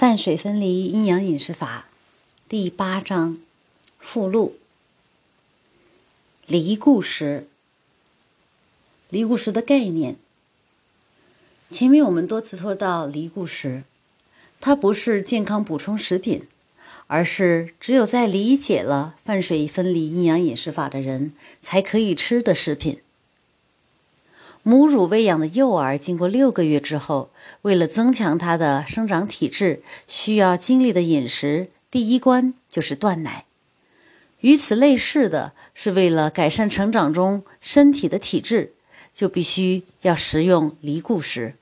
[0.00, 1.84] 泛水分离阴阳饮食法
[2.48, 3.36] 第八章
[3.98, 4.56] 附录：
[6.46, 7.46] 离固食。
[9.10, 10.16] 离固食的概念，
[11.70, 13.82] 前面我们多次说到离固食，
[14.58, 16.48] 它不是健康补充食品，
[17.06, 23.02] 而是只有在理解了泛水分离阴阳饮食法的人才可以吃的食品。
[24.62, 27.30] 母乳喂养的幼儿经过六个月之后，
[27.62, 33.44] 为了增强他的生长体质，需要经历的饮食第一关就是断奶。
[34.40, 38.72] 与此类似的是，为了改善成长中身体的体质，
[39.14, 41.54] 就必须要食用离固食。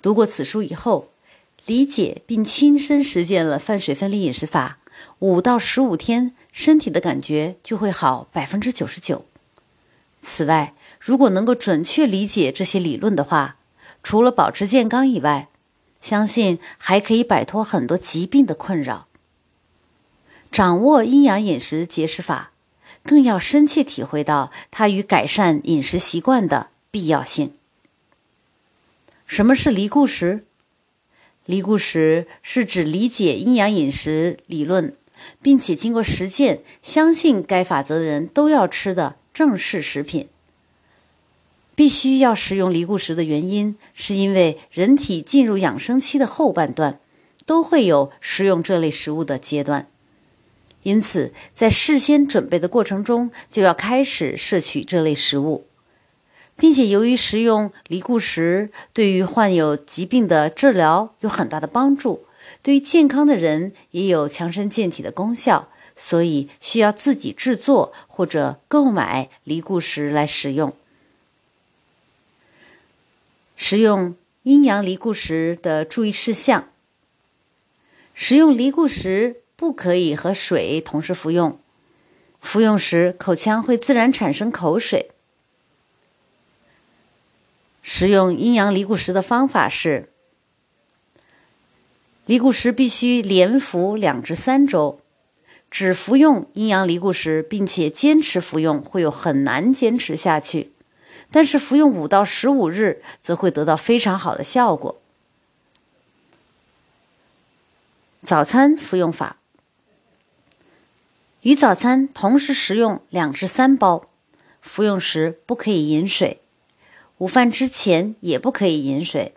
[0.00, 1.08] 读过此书以后，
[1.66, 4.78] 理解并亲身实践了饭水分离饮食法，
[5.18, 9.24] 五到十五天，身体的感觉就会好百分之九十九。
[10.22, 13.56] 此外，如果能够准确理解这些理论的话，
[14.02, 15.48] 除了保持健康以外，
[16.00, 19.06] 相信还可以摆脱很多疾病的困扰。
[20.52, 22.52] 掌握阴阳饮食节食法，
[23.02, 27.52] 更要深切体会到它与改善饮食习惯的必要性。
[29.26, 30.44] 什么是离固食？
[31.44, 34.94] 离固食是指理解阴阳饮食理论，
[35.42, 40.28] 并且经过实践，相信该法则的人都要吃的正式食品。
[41.76, 46.98] 必须要食用离固食的原因，是因为人体进入养生期的后半段，
[47.44, 49.86] 都会有食用这类食物的阶段，
[50.84, 55.66] 因此在事先准备的过程中，就要开始摄取这类食物，
[56.56, 62.24] 并且由于食用离固食对于患有疾病的治疗有很大的帮助，
[62.62, 70.72] 对于健康的人也有强身健体的功效，所以需要自己制作或者购买离固食来食用。
[73.68, 74.14] 食用
[74.44, 76.68] 阴阳离固时的注意事项：
[78.14, 81.58] 食用离固时不可以和水同时服用，
[82.40, 85.10] 服用时口腔会自然产生口水。
[87.82, 90.10] 食用阴阳离固时的方法是：
[92.26, 95.00] 离固时必须连服两至三周。
[95.68, 100.70] 只服用阴阳离固时，并且坚持服用，会有很难坚持下去。
[101.36, 104.98] 但是服用五到十五日，则会得到非常好的效果。
[108.22, 109.36] 早餐服用法：
[111.42, 114.08] 与早餐同时食用两至三包，
[114.62, 116.38] 服用时不可以饮水；
[117.18, 119.32] 午饭之前也不可以饮水；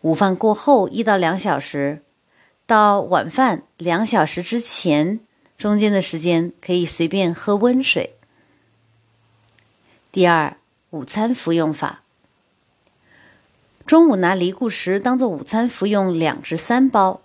[0.00, 2.02] 午饭过后一到两小时，
[2.66, 5.20] 到晚饭两小时之前
[5.56, 8.15] 中间的时间可以随便喝温水。
[10.16, 10.56] 第二，
[10.88, 12.00] 午餐服用法。
[13.84, 17.20] 中午拿离固食当做午餐服用两至三包，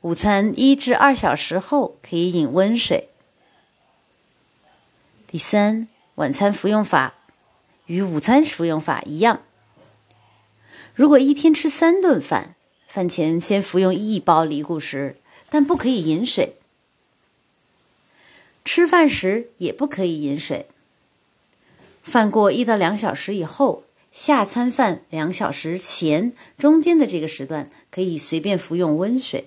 [0.00, 3.08] 午餐一至二小时后可以饮温水。
[5.28, 5.86] 第三，
[6.16, 7.14] 晚餐服用法
[7.86, 9.40] 与午餐服用法一样。
[10.96, 12.56] 如果一天吃三顿饭，
[12.88, 15.18] 饭前先服用一包离固食，
[15.48, 16.56] 但不可以饮水。
[18.64, 20.66] 吃饭时也不可以饮水。
[22.04, 23.82] 饭过一到两小时以后，
[24.12, 29.46] 下餐饭两小时前中间的这个时段可以随便服用温水。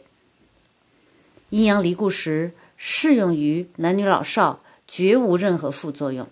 [1.52, 6.28] 阴阳离固食适用于男女老少，绝无任何副作用。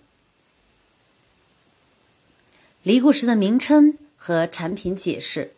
[2.82, 5.52] 离固食的名称和产品解释。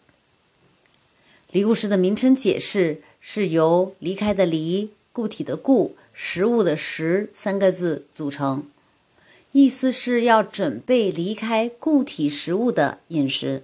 [1.51, 8.69] 离固食的名称解释是由离开的离、固体的固、食物的食三个字组成。
[9.53, 13.63] 意思是要准备离开固体食物的饮食。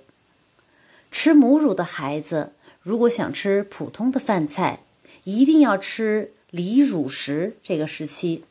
[1.10, 2.52] 吃母乳的孩子，
[2.82, 4.80] 如果想吃普通的饭菜，
[5.24, 8.44] 一定要吃离乳食这个时期。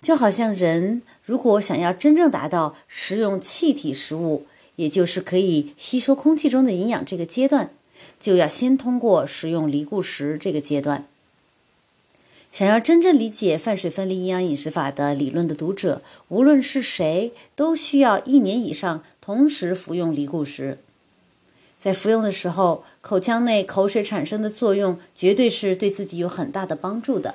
[0.00, 7.70] 就好像人如果想要真正达到食用气体食物，也就是可以吸收空气中的营养这个阶段，
[8.18, 11.06] 就要先通过食用离固食这个阶段。
[12.52, 20.76] 想要真正理解饭水分离营养饮食法的理论的读者，无论是谁，都需要一年以上同时服用离固石。
[21.80, 27.34] 在服用的时候，口腔内口水产生的作用，绝对是对自己有很大的帮助的。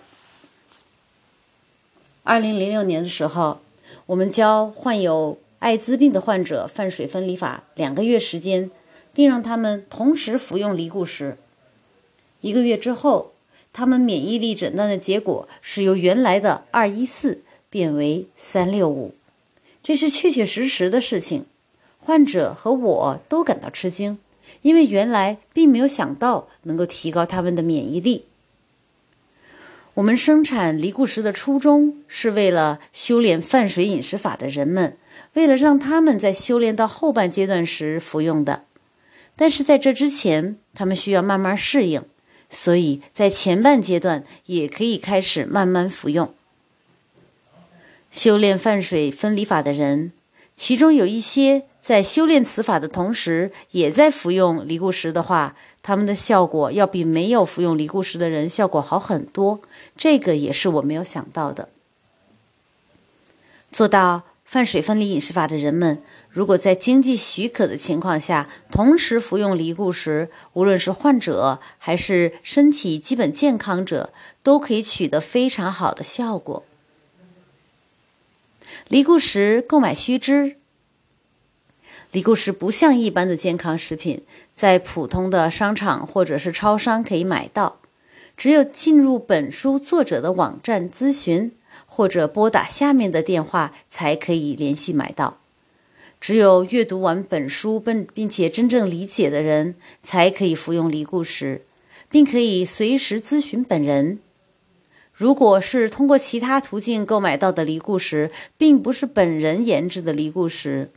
[2.22, 3.60] 二零零六年的时候，
[4.06, 8.69] 我们教患有艾滋病的患者饭水分离法两个月时间，
[9.16, 11.38] 并让他们同时服用离固石。
[12.42, 13.34] 一个月之后。
[13.77, 19.13] 他们免疫力诊断的结果是由原来的二一四变为三六五，
[19.83, 21.45] 这是确确实实的事情。
[22.00, 24.18] 患者和我都感到吃惊，
[24.63, 28.24] 因为原来并没有想到能够提高他们的免疫力。
[29.94, 34.97] 我们生产离固石的初衷是为了修炼泛水饮食法的人们，
[35.33, 38.63] 为了让他们在修炼到后半阶段时服用的。
[39.35, 42.01] 但是在这之前，他们需要慢慢适应，
[42.49, 46.33] 所以在前半阶段也可以开始慢慢服用。
[48.11, 50.11] 修炼泛水分离法的人，
[50.55, 55.55] 其中有一些在修炼此法的同时，也在服用离固石的话。
[55.83, 59.61] 他们的效果要比没有服用离固石的人效果好很多，
[59.95, 61.69] 这个也是我没有想到的。
[63.71, 76.63] 做到泛水分离饮食法的人们，如果在经济许可的情况下同时服用离固石，无论是患者还是身体基本健康者，都可以取得非常好的效果。
[78.88, 80.55] 离固石购买须知。
[82.13, 84.23] 离固石不像一般的健康食品，
[84.55, 87.79] 在普通的商场或者是超商可以买到，
[88.38, 91.51] 只有进入本书作者的网站咨询，
[91.85, 95.38] 或者拨打下面的电话才可以联系买到。
[96.19, 101.62] 只有阅读完本书并并且真正理解的人，才可以服用离固石，
[102.09, 104.19] 并可以随时咨询本人。
[105.13, 110.89] 如果是通过其他途径购买到的离固石，并不是本人研制的离固石。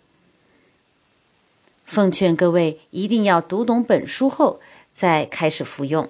[1.84, 4.60] 奉劝各位一定要读懂本书后
[4.94, 6.08] 再开始服用。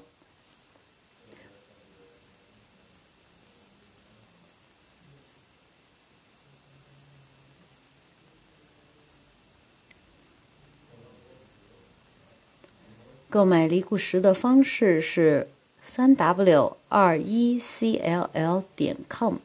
[13.31, 15.47] 购买离固石的方式是
[15.81, 19.37] 三 w 二一 cll 点 com。